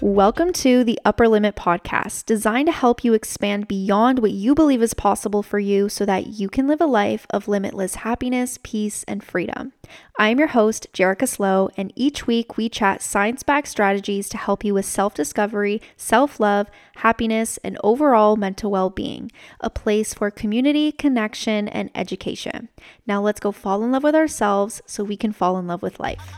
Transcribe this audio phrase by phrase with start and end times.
[0.00, 4.82] Welcome to the Upper Limit Podcast, designed to help you expand beyond what you believe
[4.82, 9.04] is possible for you so that you can live a life of limitless happiness, peace,
[9.04, 9.72] and freedom.
[10.18, 14.36] I am your host, Jericha Szlo, and each week we chat science backed strategies to
[14.36, 19.30] help you with self discovery, self love, happiness, and overall mental well being,
[19.60, 22.68] a place for community, connection, and education.
[23.06, 26.00] Now let's go fall in love with ourselves so we can fall in love with
[26.00, 26.34] life.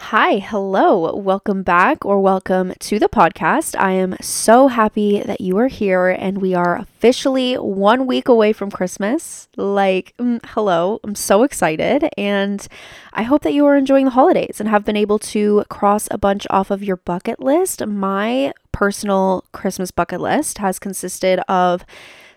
[0.00, 3.78] Hi, hello, welcome back or welcome to the podcast.
[3.78, 8.54] I am so happy that you are here and we are officially one week away
[8.54, 9.48] from Christmas.
[9.56, 12.66] Like, mm, hello, I'm so excited and
[13.12, 16.16] I hope that you are enjoying the holidays and have been able to cross a
[16.16, 17.84] bunch off of your bucket list.
[17.84, 21.84] My personal Christmas bucket list has consisted of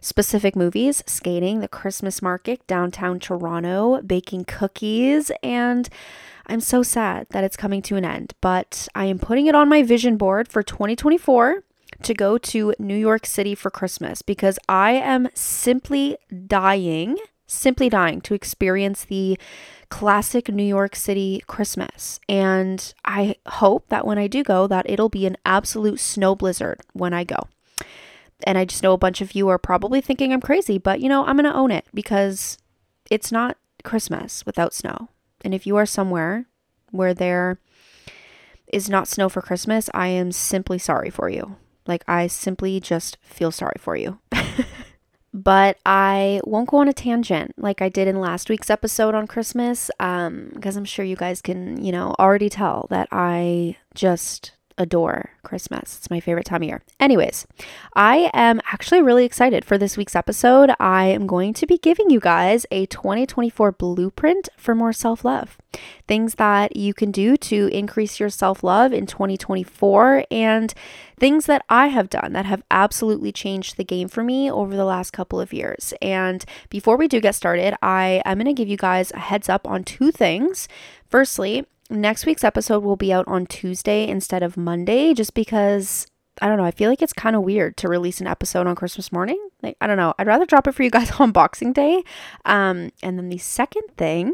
[0.02, 5.88] specific movies, skating, the Christmas market downtown Toronto, baking cookies, and
[6.48, 9.70] I'm so sad that it's coming to an end, but I am putting it on
[9.70, 11.64] my vision board for 2024
[12.04, 18.22] to go to New York City for Christmas because I am simply dying, simply dying
[18.22, 19.38] to experience the
[19.90, 22.20] classic New York City Christmas.
[22.28, 26.82] And I hope that when I do go that it'll be an absolute snow blizzard
[26.94, 27.48] when I go.
[28.46, 31.10] And I just know a bunch of you are probably thinking I'm crazy, but you
[31.10, 32.58] know, I'm going to own it because
[33.10, 35.10] it's not Christmas without snow.
[35.44, 36.46] And if you are somewhere
[36.92, 37.60] where there
[38.72, 41.58] is not snow for Christmas, I am simply sorry for you.
[41.88, 44.20] Like, I simply just feel sorry for you.
[45.34, 49.28] but I won't go on a tangent like I did in last week's episode on
[49.28, 54.54] Christmas, um, because I'm sure you guys can, you know, already tell that I just
[54.82, 55.98] adore Christmas.
[55.98, 56.82] It's my favorite time of year.
[57.00, 57.46] Anyways,
[57.96, 60.72] I am actually really excited for this week's episode.
[60.80, 65.58] I am going to be giving you guys a 2024 blueprint for more self love.
[66.08, 70.74] Things that you can do to increase your self love in 2024 and
[71.20, 74.86] things that I have done that have absolutely changed the game for me over the
[74.86, 75.94] last couple of years.
[76.02, 79.48] And before we do get started, I am going to give you guys a heads
[79.48, 80.68] up on two things.
[81.08, 86.08] Firstly, next week's episode will be out on Tuesday instead of Monday, just because
[86.42, 86.66] I don't know.
[86.66, 89.40] I feel like it's kind of weird to release an episode on Christmas morning.
[89.62, 90.14] Like, I don't know.
[90.18, 92.04] I'd rather drop it for you guys on Boxing Day.
[92.46, 94.34] Um, and then the second thing,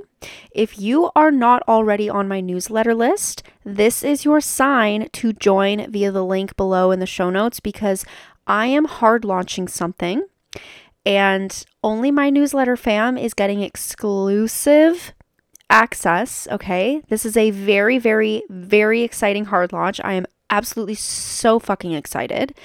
[0.51, 5.91] if you are not already on my newsletter list, this is your sign to join
[5.91, 8.05] via the link below in the show notes because
[8.45, 10.23] I am hard launching something.
[11.05, 15.13] And only my newsletter fam is getting exclusive
[15.69, 16.47] access.
[16.51, 17.01] Okay.
[17.09, 19.99] This is a very, very, very exciting hard launch.
[20.03, 22.55] I am absolutely so fucking excited.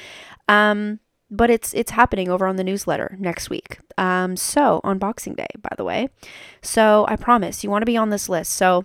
[0.49, 3.79] Um, but it's it's happening over on the newsletter next week.
[3.97, 6.09] Um, so on Boxing Day, by the way.
[6.61, 8.53] So I promise you want to be on this list.
[8.53, 8.85] So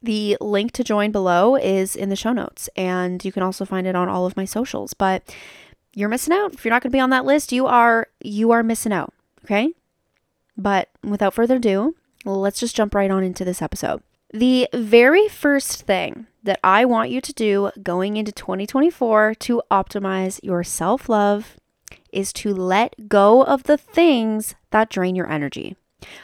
[0.00, 3.86] the link to join below is in the show notes, and you can also find
[3.88, 4.94] it on all of my socials.
[4.94, 5.34] But
[5.94, 7.52] you're missing out if you're not going to be on that list.
[7.52, 9.12] You are you are missing out.
[9.44, 9.72] Okay.
[10.56, 14.02] But without further ado, let's just jump right on into this episode.
[14.32, 20.40] The very first thing that I want you to do going into 2024 to optimize
[20.42, 21.56] your self love
[22.12, 25.76] is to let go of the things that drain your energy.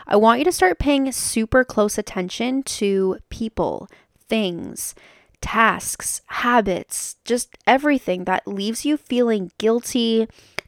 [0.06, 3.88] I want you to start paying super close attention to people,
[4.28, 4.94] things,
[5.40, 10.26] tasks, habits, just everything that leaves you feeling guilty,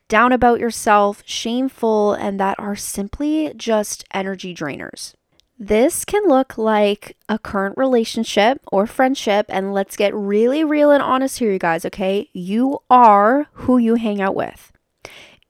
[0.09, 5.15] down about yourself, shameful, and that are simply just energy drainers.
[5.63, 11.03] This can look like a current relationship or friendship, and let's get really real and
[11.03, 12.31] honest here, you guys, okay?
[12.33, 14.73] You are who you hang out with.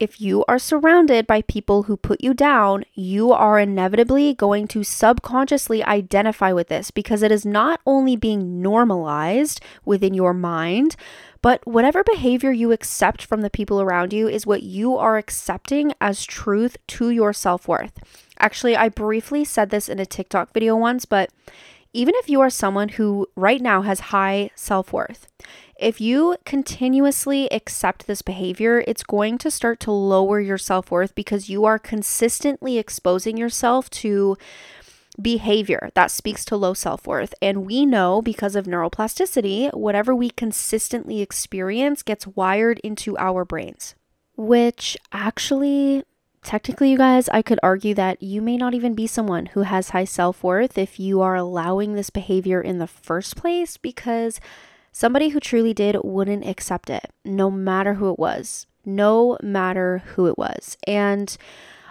[0.01, 4.83] If you are surrounded by people who put you down, you are inevitably going to
[4.83, 10.97] subconsciously identify with this because it is not only being normalized within your mind,
[11.41, 15.93] but whatever behavior you accept from the people around you is what you are accepting
[16.01, 17.93] as truth to your self worth.
[18.41, 21.29] Actually, I briefly said this in a TikTok video once, but
[21.93, 25.27] even if you are someone who right now has high self worth,
[25.79, 31.13] if you continuously accept this behavior, it's going to start to lower your self worth
[31.13, 34.37] because you are consistently exposing yourself to
[35.21, 37.35] behavior that speaks to low self worth.
[37.43, 43.93] And we know because of neuroplasticity, whatever we consistently experience gets wired into our brains,
[44.35, 46.05] which actually
[46.43, 49.89] technically, you guys, I could argue that you may not even be someone who has
[49.89, 54.39] high self worth if you are allowing this behavior in the first place because
[54.91, 60.27] somebody who truly did wouldn't accept it, no matter who it was, no matter who
[60.27, 60.77] it was.
[60.87, 61.35] And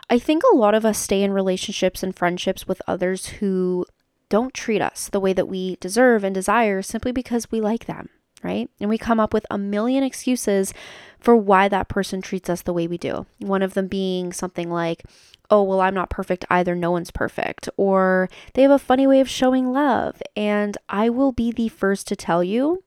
[0.08, 3.86] I think a lot of us stay in relationships and friendships with others who
[4.28, 8.08] don't treat us the way that we deserve and desire simply because we like them.
[8.42, 8.70] Right?
[8.80, 10.72] And we come up with a million excuses
[11.18, 13.26] for why that person treats us the way we do.
[13.38, 15.02] One of them being something like,
[15.50, 16.74] oh, well, I'm not perfect either.
[16.74, 17.68] No one's perfect.
[17.76, 20.22] Or they have a funny way of showing love.
[20.36, 22.82] And I will be the first to tell you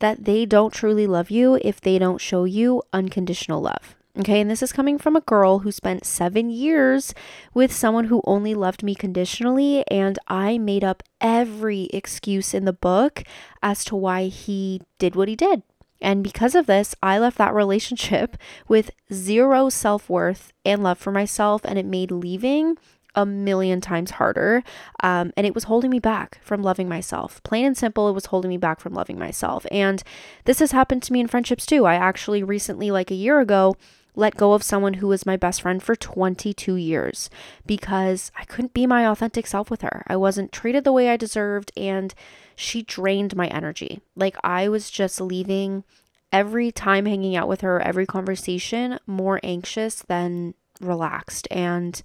[0.00, 3.96] that they don't truly love you if they don't show you unconditional love.
[4.18, 7.14] Okay, and this is coming from a girl who spent seven years
[7.54, 12.74] with someone who only loved me conditionally, and I made up every excuse in the
[12.74, 13.22] book
[13.62, 15.62] as to why he did what he did.
[16.02, 18.36] And because of this, I left that relationship
[18.68, 22.76] with zero self worth and love for myself, and it made leaving
[23.14, 24.62] a million times harder.
[25.02, 27.42] Um, and it was holding me back from loving myself.
[27.44, 29.64] Plain and simple, it was holding me back from loving myself.
[29.70, 30.02] And
[30.44, 31.86] this has happened to me in friendships too.
[31.86, 33.76] I actually recently, like a year ago,
[34.14, 37.30] let go of someone who was my best friend for 22 years
[37.66, 40.04] because I couldn't be my authentic self with her.
[40.06, 42.14] I wasn't treated the way I deserved, and
[42.54, 44.00] she drained my energy.
[44.14, 45.84] Like I was just leaving
[46.30, 51.48] every time hanging out with her, every conversation, more anxious than relaxed.
[51.50, 52.02] And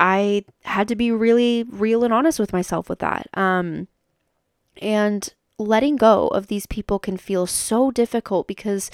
[0.00, 3.28] I had to be really real and honest with myself with that.
[3.34, 3.88] Um,
[4.80, 8.90] and letting go of these people can feel so difficult because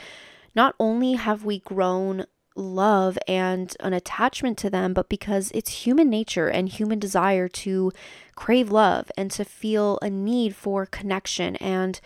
[0.58, 2.24] not only have we grown
[2.56, 7.92] love and an attachment to them, but because it's human nature and human desire to
[8.34, 11.54] crave love and to feel a need for connection.
[11.56, 12.00] And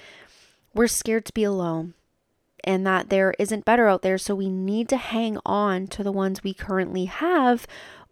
[0.75, 1.95] we're scared to be alone
[2.63, 4.19] and that there isn't better out there.
[4.19, 7.67] So we need to hang on to the ones we currently have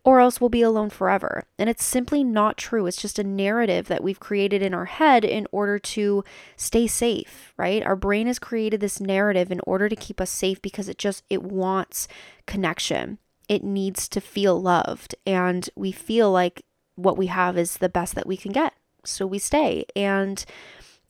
[0.05, 1.45] or else we'll be alone forever.
[1.59, 2.87] And it's simply not true.
[2.87, 6.25] It's just a narrative that we've created in our head in order to
[6.57, 7.85] stay safe, right?
[7.85, 11.25] Our brain has created this narrative in order to keep us safe because it just
[11.29, 12.09] it wants
[12.47, 13.19] connection.
[13.49, 16.65] It needs to feel loved and we feel like
[16.95, 18.75] what we have is the best that we can get.
[19.05, 20.45] So we stay and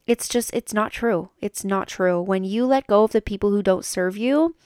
[0.07, 1.31] it's just it's not true.
[1.41, 2.21] It's not true.
[2.21, 4.57] When you let go of the people who don't serve you,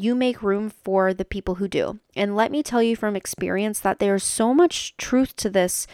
[0.00, 2.00] you make room for the people who do.
[2.16, 5.86] And let me tell you from experience that there's so much truth to this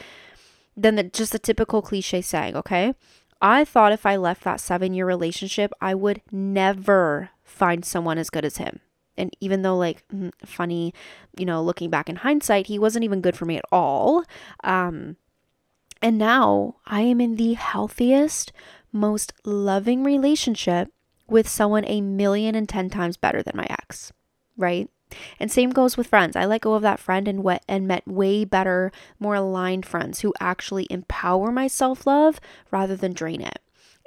[0.77, 2.95] than the, just a typical cliche saying, okay?
[3.41, 8.31] I thought if I left that seven year relationship, I would never find someone as
[8.31, 8.81] good as him.
[9.19, 10.93] And even though, like, mm, funny,
[11.39, 14.25] you know, looking back in hindsight, he wasn't even good for me at all.
[14.63, 15.17] Um,
[16.03, 18.53] and now I am in the healthiest,
[18.93, 20.93] most loving relationship
[21.29, 24.13] with someone a million and ten times better than my ex,
[24.57, 24.89] right?
[25.39, 26.35] And same goes with friends.
[26.35, 28.91] I let go of that friend and wet and met way better,
[29.21, 32.41] more aligned friends who actually empower my self-love
[32.71, 33.61] rather than drain it.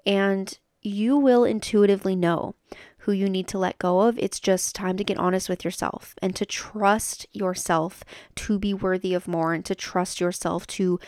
[0.05, 2.55] And you will intuitively know
[2.99, 4.19] who you need to let go of.
[4.19, 8.03] It's just time to get honest with yourself and to trust yourself
[8.35, 10.99] to be worthy of more and to trust yourself to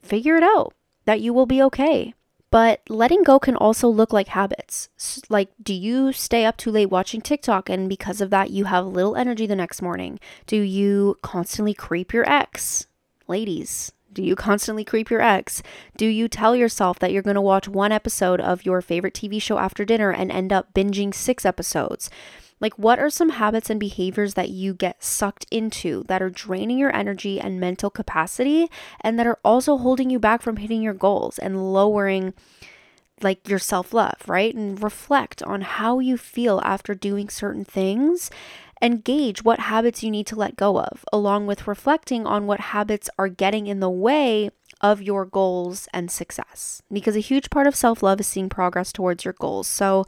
[0.00, 0.74] figure it out
[1.04, 2.14] that you will be okay.
[2.50, 4.88] But letting go can also look like habits.
[5.28, 8.86] Like, do you stay up too late watching TikTok and because of that you have
[8.86, 10.18] little energy the next morning?
[10.46, 12.86] Do you constantly creep your ex?
[13.26, 15.62] Ladies, do you constantly creep your ex?
[15.96, 19.40] Do you tell yourself that you're going to watch one episode of your favorite TV
[19.40, 22.08] show after dinner and end up binging six episodes?
[22.60, 26.78] Like, what are some habits and behaviors that you get sucked into that are draining
[26.78, 28.68] your energy and mental capacity
[29.00, 32.34] and that are also holding you back from hitting your goals and lowering
[33.22, 34.54] like your self love, right?
[34.54, 38.30] And reflect on how you feel after doing certain things
[38.80, 42.60] and gauge what habits you need to let go of, along with reflecting on what
[42.60, 44.50] habits are getting in the way
[44.80, 46.82] of your goals and success.
[46.92, 49.66] Because a huge part of self love is seeing progress towards your goals.
[49.66, 50.04] So,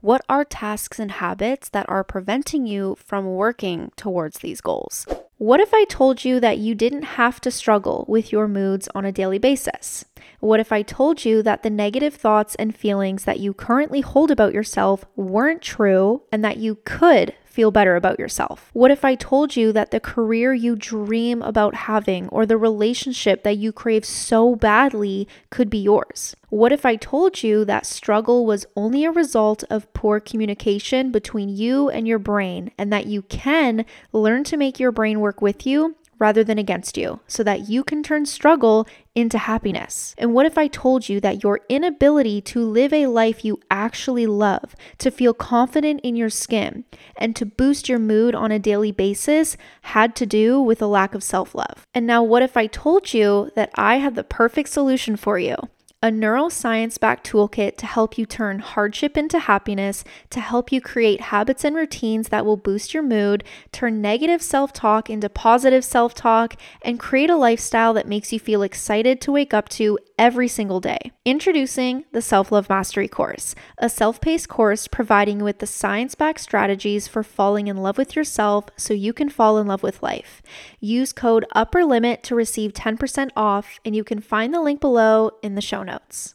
[0.00, 5.06] what are tasks and habits that are preventing you from working towards these goals?
[5.38, 9.04] What if I told you that you didn't have to struggle with your moods on
[9.04, 10.04] a daily basis?
[10.40, 14.30] What if I told you that the negative thoughts and feelings that you currently hold
[14.30, 18.70] about yourself weren't true and that you could feel better about yourself?
[18.72, 23.42] What if I told you that the career you dream about having or the relationship
[23.42, 26.34] that you crave so badly could be yours?
[26.50, 31.50] What if I told you that struggle was only a result of poor communication between
[31.50, 35.66] you and your brain and that you can learn to make your brain work with
[35.66, 40.14] you rather than against you so that you can turn struggle into happiness?
[40.18, 44.26] And what if I told you that your inability to live a life you actually
[44.26, 46.84] love, to feel confident in your skin,
[47.16, 51.14] and to boost your mood on a daily basis had to do with a lack
[51.14, 51.86] of self love?
[51.94, 55.56] And now, what if I told you that I have the perfect solution for you?
[56.00, 61.20] A neuroscience backed toolkit to help you turn hardship into happiness, to help you create
[61.20, 66.14] habits and routines that will boost your mood, turn negative self talk into positive self
[66.14, 70.48] talk, and create a lifestyle that makes you feel excited to wake up to every
[70.48, 71.12] single day.
[71.24, 76.14] Introducing the Self Love Mastery course, a self paced course providing you with the science
[76.14, 80.02] backed strategies for falling in love with yourself so you can fall in love with
[80.02, 80.42] life.
[80.80, 85.30] Use code Upper Limit to receive 10% off, and you can find the link below
[85.42, 86.34] in the show notes.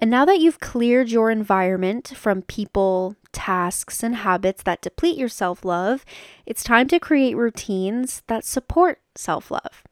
[0.00, 5.28] And now that you've cleared your environment from people, tasks, and habits that deplete your
[5.28, 6.04] self love,
[6.46, 9.84] it's time to create routines that support self love.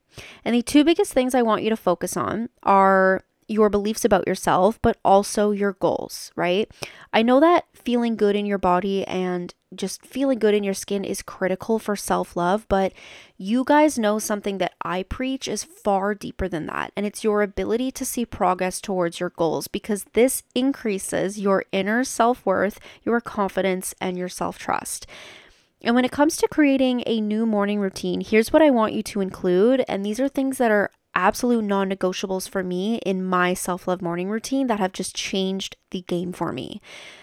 [0.45, 4.27] And the two biggest things I want you to focus on are your beliefs about
[4.27, 6.71] yourself, but also your goals, right?
[7.13, 11.05] I know that feeling good in your body and just feeling good in your skin
[11.05, 12.93] is critical for self love, but
[13.37, 16.93] you guys know something that I preach is far deeper than that.
[16.97, 22.05] And it's your ability to see progress towards your goals because this increases your inner
[22.05, 25.07] self worth, your confidence, and your self trust.
[25.83, 29.03] And when it comes to creating a new morning routine, here's what I want you
[29.05, 29.85] to include.
[29.89, 34.01] And these are things that are absolute non negotiables for me in my self love
[34.01, 36.81] morning routine that have just changed the game for me.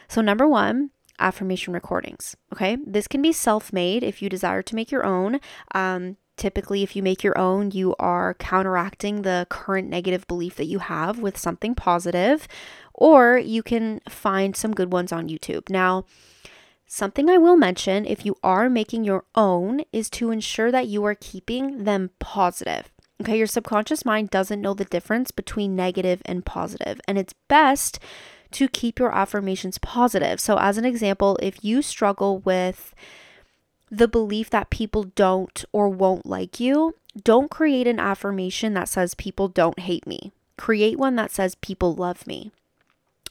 [0.08, 2.36] So, number one, affirmation recordings.
[2.54, 2.78] Okay.
[2.86, 5.40] This can be self made if you desire to make your own.
[5.74, 10.66] Um, typically, if you make your own, you are counteracting the current negative belief that
[10.66, 12.48] you have with something positive,
[12.94, 15.70] or you can find some good ones on YouTube.
[15.70, 16.06] Now,
[16.92, 21.06] Something I will mention if you are making your own is to ensure that you
[21.06, 22.90] are keeping them positive.
[23.22, 28.00] Okay, your subconscious mind doesn't know the difference between negative and positive, and it's best
[28.54, 30.40] to keep your affirmations positive.
[30.40, 32.96] So, as an example, if you struggle with
[33.92, 39.14] the belief that people don't or won't like you, don't create an affirmation that says
[39.14, 40.32] people don't hate me.
[40.58, 42.52] Create one that says people love me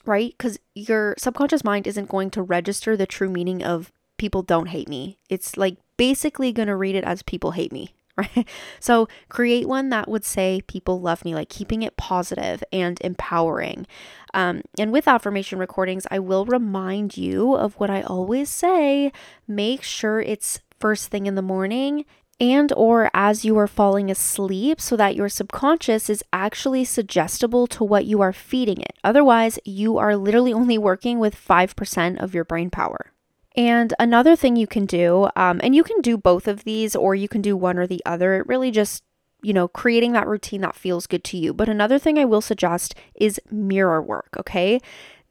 [0.05, 0.33] right?
[0.37, 4.89] Because your subconscious mind isn't going to register the true meaning of people don't hate
[4.89, 5.17] me.
[5.29, 8.47] It's like basically going to read it as people hate me, right?
[8.79, 13.87] So create one that would say people love me, like keeping it positive and empowering.
[14.33, 19.11] Um, and with affirmation recordings, I will remind you of what I always say
[19.47, 22.05] make sure it's first thing in the morning
[22.39, 27.83] and or as you are falling asleep so that your subconscious is actually suggestible to
[27.83, 28.97] what you are feeding it.
[29.03, 33.11] Otherwise, you are literally only working with 5% of your brain power.
[33.55, 37.15] And another thing you can do, um, and you can do both of these or
[37.15, 39.03] you can do one or the other, it really just
[39.41, 41.53] you know, creating that routine that feels good to you.
[41.53, 44.79] But another thing I will suggest is mirror work, okay?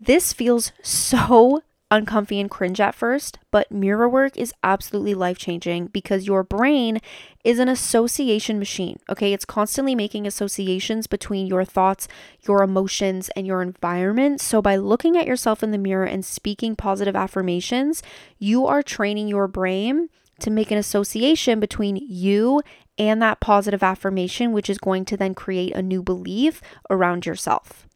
[0.00, 5.86] This feels so uncomfy and cringe at first, but mirror work is absolutely life changing
[5.86, 7.00] because your brain
[7.44, 8.98] is an association machine.
[9.08, 12.08] Okay, it's constantly making associations between your thoughts,
[12.46, 14.40] your emotions, and your environment.
[14.40, 18.02] So, by looking at yourself in the mirror and speaking positive affirmations,
[18.38, 22.62] you are training your brain to make an association between you
[22.98, 27.87] and that positive affirmation, which is going to then create a new belief around yourself.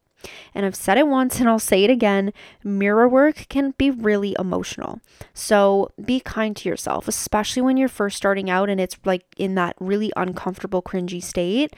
[0.55, 2.33] And I've said it once and I'll say it again
[2.65, 5.01] mirror work can be really emotional.
[5.35, 9.55] So be kind to yourself, especially when you're first starting out and it's like in
[9.57, 11.75] that really uncomfortable, cringy state.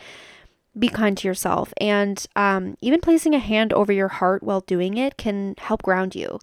[0.76, 1.72] Be kind to yourself.
[1.80, 6.16] And um, even placing a hand over your heart while doing it can help ground
[6.16, 6.40] you.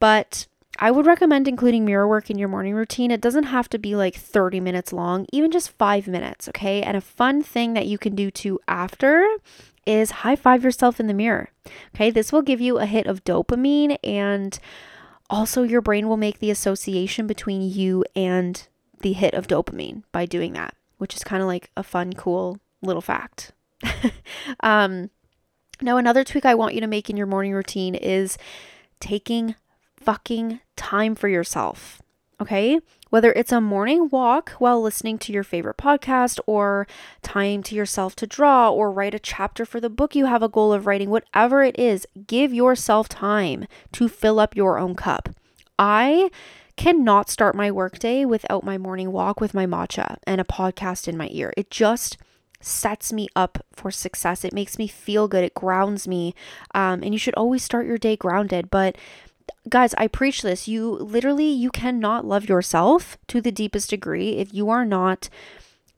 [0.00, 0.46] But
[0.78, 3.10] I would recommend including mirror work in your morning routine.
[3.10, 6.82] It doesn't have to be like 30 minutes long, even just five minutes, okay?
[6.82, 9.28] And a fun thing that you can do too after
[9.86, 11.50] is high five yourself in the mirror.
[11.94, 14.58] Okay, this will give you a hit of dopamine and
[15.30, 18.68] also your brain will make the association between you and
[19.00, 22.58] the hit of dopamine by doing that, which is kind of like a fun, cool
[22.82, 23.52] little fact.
[24.60, 25.10] um,
[25.80, 28.38] now, another tweak I want you to make in your morning routine is
[29.00, 29.56] taking
[29.96, 32.00] fucking time for yourself.
[32.40, 32.80] Okay.
[33.12, 36.86] Whether it's a morning walk while listening to your favorite podcast, or
[37.20, 40.48] time to yourself to draw, or write a chapter for the book you have a
[40.48, 45.28] goal of writing, whatever it is, give yourself time to fill up your own cup.
[45.78, 46.30] I
[46.78, 51.18] cannot start my workday without my morning walk with my matcha and a podcast in
[51.18, 51.52] my ear.
[51.54, 52.16] It just
[52.62, 54.42] sets me up for success.
[54.42, 55.44] It makes me feel good.
[55.44, 56.34] It grounds me.
[56.74, 58.70] Um, and you should always start your day grounded.
[58.70, 58.96] But
[59.68, 60.68] guys, I preach this.
[60.68, 65.28] You literally you cannot love yourself to the deepest degree if you are not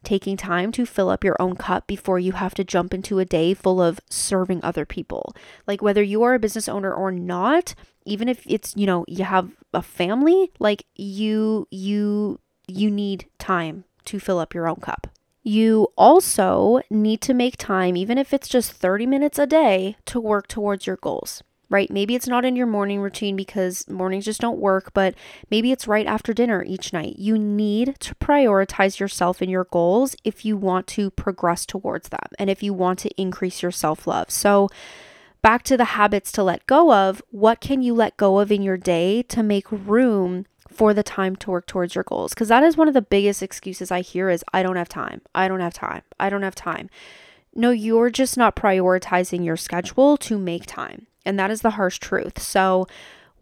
[0.05, 3.25] taking time to fill up your own cup before you have to jump into a
[3.25, 5.35] day full of serving other people.
[5.67, 9.25] Like whether you are a business owner or not, even if it's, you know, you
[9.25, 15.09] have a family, like you you you need time to fill up your own cup.
[15.43, 20.21] You also need to make time even if it's just 30 minutes a day to
[20.21, 21.43] work towards your goals
[21.75, 21.91] right?
[21.91, 25.13] Maybe it's not in your morning routine because mornings just don't work, but
[25.51, 27.19] maybe it's right after dinner each night.
[27.19, 32.29] You need to prioritize yourself and your goals if you want to progress towards them
[32.39, 34.31] and if you want to increase your self love.
[34.31, 34.69] So,
[35.43, 38.63] back to the habits to let go of, what can you let go of in
[38.63, 42.35] your day to make room for the time to work towards your goals?
[42.35, 45.23] Because that is one of the biggest excuses I hear is I don't have time.
[45.35, 46.03] I don't have time.
[46.21, 46.89] I don't have time.
[47.53, 51.09] No, you're just not prioritizing your schedule to make time.
[51.25, 52.41] And that is the harsh truth.
[52.41, 52.87] So,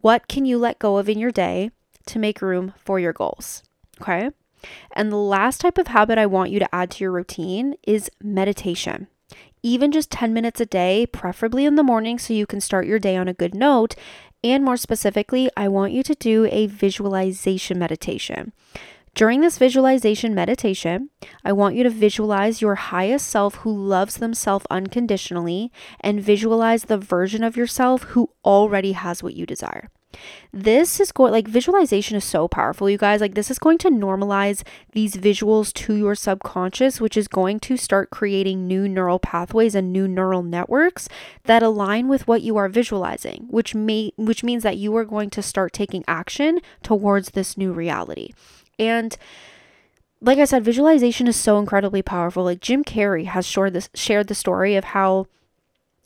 [0.01, 1.71] what can you let go of in your day
[2.07, 3.63] to make room for your goals?
[4.01, 4.31] Okay.
[4.93, 8.11] And the last type of habit I want you to add to your routine is
[8.23, 9.09] meditation.
[9.63, 12.99] Even just 10 minutes a day, preferably in the morning, so you can start your
[12.99, 13.95] day on a good note.
[14.43, 18.53] And more specifically, I want you to do a visualization meditation.
[19.15, 21.11] During this visualization meditation,
[21.45, 26.97] I want you to visualize your highest self who loves themselves unconditionally and visualize the
[26.97, 29.91] version of yourself who already has what you desire.
[30.51, 33.21] This is going like visualization is so powerful, you guys.
[33.21, 37.77] Like, this is going to normalize these visuals to your subconscious, which is going to
[37.77, 41.09] start creating new neural pathways and new neural networks
[41.45, 45.29] that align with what you are visualizing, which may which means that you are going
[45.31, 48.33] to start taking action towards this new reality.
[48.79, 49.17] And
[50.21, 52.45] like I said, visualization is so incredibly powerful.
[52.45, 55.27] Like Jim Carrey has shared this shared the story of how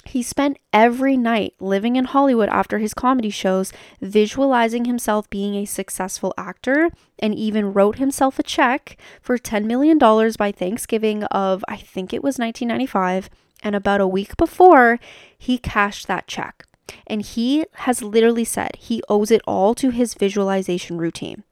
[0.07, 5.65] he spent every night living in Hollywood after his comedy shows, visualizing himself being a
[5.65, 9.99] successful actor, and even wrote himself a check for $10 million
[10.39, 13.29] by Thanksgiving of, I think it was 1995.
[13.63, 15.01] And about a week before,
[15.37, 16.65] he cashed that check.
[17.07, 21.43] And he has literally said he owes it all to his visualization routine.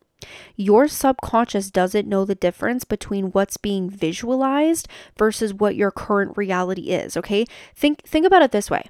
[0.57, 4.89] Your subconscious doesn't know the difference between what's being visualized
[5.19, 7.47] versus what your current reality is, okay?
[7.75, 8.89] Think think about it this way.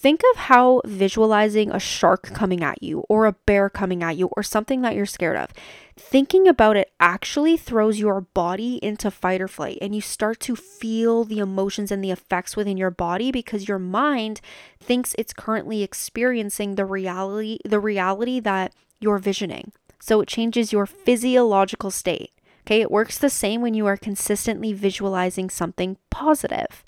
[0.00, 4.30] Think of how visualizing a shark coming at you or a bear coming at you
[4.34, 5.50] or something that you're scared of.
[5.94, 10.56] Thinking about it actually throws your body into fight or flight and you start to
[10.56, 14.40] feel the emotions and the effects within your body because your mind
[14.78, 19.70] thinks it's currently experiencing the reality the reality that you're visioning.
[20.00, 22.32] So it changes your physiological state.
[22.66, 26.84] Okay, it works the same when you are consistently visualizing something positive.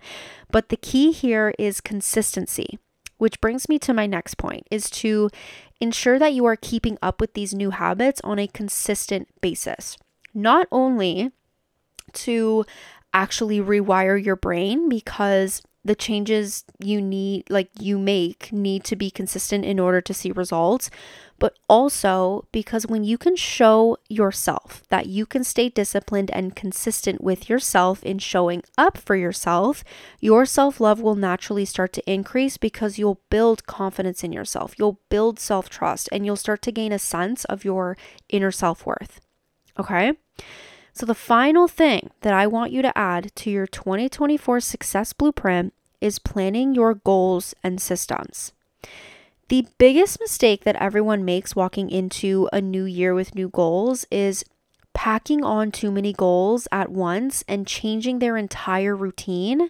[0.51, 2.79] But the key here is consistency,
[3.18, 5.31] which brings me to my next point is to
[5.81, 9.96] ensure that you are keeping up with these new habits on a consistent basis.
[10.35, 11.33] Not only
[12.12, 12.64] to
[13.12, 19.11] actually rewire your brain because the changes you need like you make need to be
[19.11, 20.90] consistent in order to see results.
[21.38, 27.21] But also because when you can show yourself that you can stay disciplined and consistent
[27.21, 29.83] with yourself in showing up for yourself
[30.21, 35.40] your self-love will naturally start to increase because you'll build confidence in yourself you'll build
[35.40, 37.97] self-trust and you'll start to gain a sense of your
[38.29, 39.21] inner self-worth.
[39.77, 40.12] Okay
[40.94, 45.72] so, the final thing that I want you to add to your 2024 success blueprint
[46.02, 48.52] is planning your goals and systems.
[49.48, 54.44] The biggest mistake that everyone makes walking into a new year with new goals is
[54.94, 59.68] packing on too many goals at once and changing their entire routine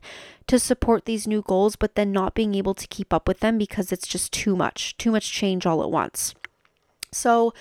[0.48, 3.58] to support these new goals, but then not being able to keep up with them
[3.58, 6.34] because it's just too much, too much change all at once.
[7.12, 7.54] So,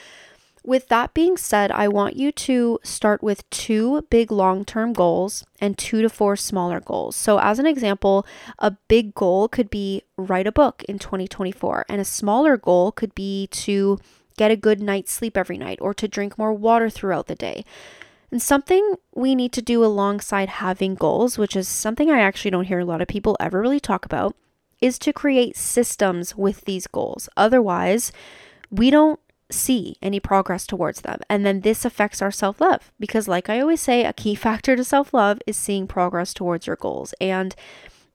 [0.63, 5.43] with that being said, I want you to start with two big long term goals
[5.59, 7.15] and two to four smaller goals.
[7.15, 8.25] So, as an example,
[8.59, 13.15] a big goal could be write a book in 2024, and a smaller goal could
[13.15, 13.99] be to
[14.37, 17.65] get a good night's sleep every night or to drink more water throughout the day.
[18.31, 22.65] And something we need to do alongside having goals, which is something I actually don't
[22.65, 24.35] hear a lot of people ever really talk about,
[24.79, 27.27] is to create systems with these goals.
[27.35, 28.11] Otherwise,
[28.69, 29.19] we don't
[29.51, 31.19] see any progress towards them.
[31.29, 34.75] And then this affects our self love because, like I always say, a key factor
[34.75, 37.13] to self love is seeing progress towards your goals.
[37.21, 37.55] And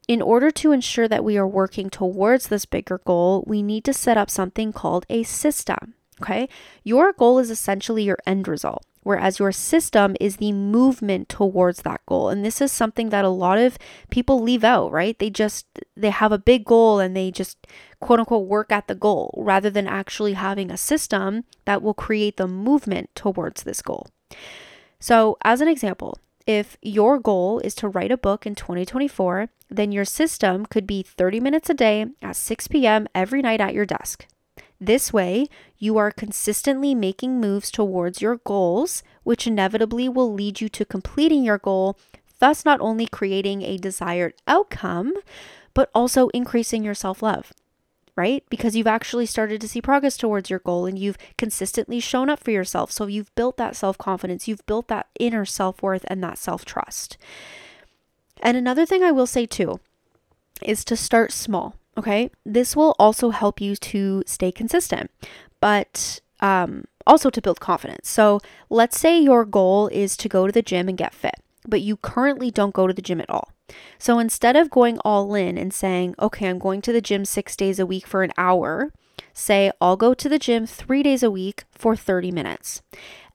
[0.08, 3.92] in order to ensure that we are working towards this bigger goal, we need to
[3.92, 5.94] set up something called a system.
[6.22, 6.48] Okay.
[6.82, 12.04] Your goal is essentially your end result whereas your system is the movement towards that
[12.06, 12.28] goal.
[12.28, 13.78] And this is something that a lot of
[14.10, 15.16] people leave out, right?
[15.16, 15.64] They just
[15.96, 17.68] they have a big goal and they just
[18.00, 22.36] quote unquote work at the goal rather than actually having a system that will create
[22.36, 24.08] the movement towards this goal.
[24.98, 29.92] So, as an example, if your goal is to write a book in 2024, then
[29.92, 33.08] your system could be 30 minutes a day at 6 p.m.
[33.14, 34.26] every night at your desk.
[34.80, 35.46] This way,
[35.78, 41.44] you are consistently making moves towards your goals, which inevitably will lead you to completing
[41.44, 41.98] your goal,
[42.38, 45.14] thus, not only creating a desired outcome,
[45.74, 47.52] but also increasing your self love.
[48.16, 48.42] Right?
[48.48, 52.40] Because you've actually started to see progress towards your goal and you've consistently shown up
[52.40, 52.90] for yourself.
[52.90, 56.64] So you've built that self confidence, you've built that inner self worth and that self
[56.64, 57.18] trust.
[58.42, 59.80] And another thing I will say too
[60.62, 61.76] is to start small.
[61.98, 62.30] Okay.
[62.44, 65.10] This will also help you to stay consistent,
[65.60, 68.08] but um, also to build confidence.
[68.08, 71.80] So let's say your goal is to go to the gym and get fit, but
[71.80, 73.52] you currently don't go to the gym at all.
[73.98, 77.56] So instead of going all in and saying, okay, I'm going to the gym six
[77.56, 78.92] days a week for an hour,
[79.32, 82.82] say, I'll go to the gym three days a week for 30 minutes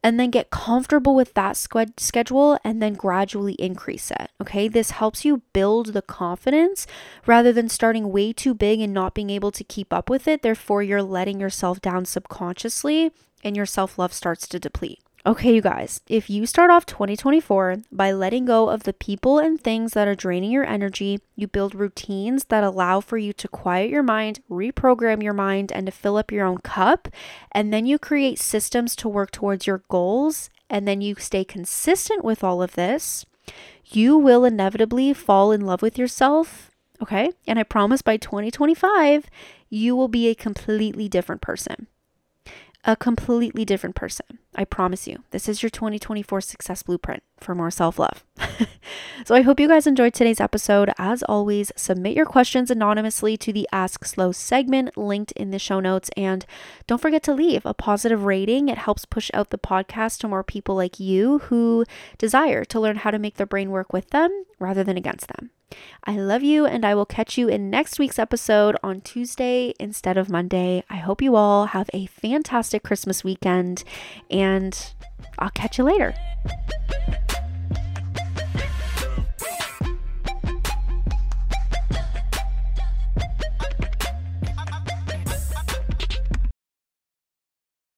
[0.03, 4.31] and then get comfortable with that schedule and then gradually increase it.
[4.41, 6.87] Okay, this helps you build the confidence
[7.25, 10.41] rather than starting way too big and not being able to keep up with it.
[10.41, 13.11] Therefore, you're letting yourself down subconsciously
[13.43, 14.99] and your self love starts to deplete.
[15.23, 19.61] Okay, you guys, if you start off 2024 by letting go of the people and
[19.61, 23.91] things that are draining your energy, you build routines that allow for you to quiet
[23.91, 27.07] your mind, reprogram your mind, and to fill up your own cup,
[27.51, 32.23] and then you create systems to work towards your goals, and then you stay consistent
[32.23, 33.23] with all of this,
[33.85, 36.71] you will inevitably fall in love with yourself.
[36.99, 39.29] Okay, and I promise by 2025,
[39.69, 41.85] you will be a completely different person
[42.83, 44.39] a completely different person.
[44.55, 45.23] I promise you.
[45.31, 48.25] This is your 2024 success blueprint for more self love.
[49.25, 50.91] so I hope you guys enjoyed today's episode.
[50.97, 55.79] As always, submit your questions anonymously to the Ask Szlo segment linked in the show
[55.79, 56.09] notes.
[56.17, 56.45] And
[56.87, 58.67] don't forget to leave a positive rating.
[58.67, 61.85] It helps push out the podcast to more people like you who
[62.17, 65.51] desire to learn how to make their brain work with them rather than against them.
[66.03, 70.17] I love you, and I will catch you in next week's episode on Tuesday instead
[70.17, 70.83] of Monday.
[70.89, 73.83] I hope you all have a fantastic Christmas weekend,
[74.29, 74.93] and
[75.39, 76.13] I'll catch you later.